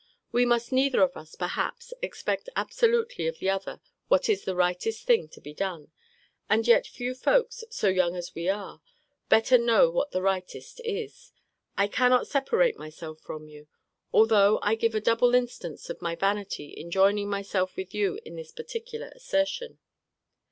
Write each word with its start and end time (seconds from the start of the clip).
We 0.31 0.47
must 0.47 0.71
neither 0.71 1.03
of 1.03 1.15
us, 1.15 1.35
perhaps, 1.35 1.93
expect 2.01 2.49
absolutely 2.55 3.27
of 3.27 3.37
the 3.37 3.51
other 3.51 3.81
what 4.07 4.29
is 4.29 4.45
the 4.45 4.55
rightest 4.55 5.05
thing 5.05 5.27
to 5.29 5.39
be 5.39 5.53
done: 5.53 5.91
and 6.49 6.67
yet 6.67 6.87
few 6.87 7.13
folks, 7.13 7.63
so 7.69 7.87
young 7.87 8.15
as 8.15 8.33
we 8.33 8.49
are, 8.49 8.81
better 9.29 9.59
know 9.59 9.91
what 9.91 10.09
the 10.09 10.23
rightest 10.23 10.81
is. 10.83 11.33
I 11.77 11.85
cannot 11.87 12.25
separate 12.25 12.79
myself 12.79 13.19
from 13.19 13.47
you; 13.47 13.67
although 14.11 14.57
I 14.63 14.73
give 14.73 14.95
a 14.95 15.01
double 15.01 15.35
instance 15.35 15.87
of 15.91 16.01
my 16.01 16.15
vanity 16.15 16.69
in 16.69 16.89
joining 16.89 17.29
myself 17.29 17.75
with 17.77 17.93
you 17.93 18.19
in 18.25 18.35
this 18.37 18.51
particular 18.51 19.11
assertion. 19.15 19.77